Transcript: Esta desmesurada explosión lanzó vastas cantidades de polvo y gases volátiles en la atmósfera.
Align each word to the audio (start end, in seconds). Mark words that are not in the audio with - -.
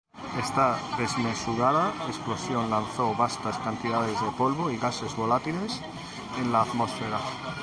Esta 0.39 0.79
desmesurada 0.97 1.93
explosión 2.07 2.71
lanzó 2.71 3.13
vastas 3.13 3.59
cantidades 3.59 4.19
de 4.19 4.31
polvo 4.31 4.71
y 4.71 4.77
gases 4.79 5.15
volátiles 5.15 5.79
en 6.39 6.51
la 6.51 6.63
atmósfera. 6.63 7.19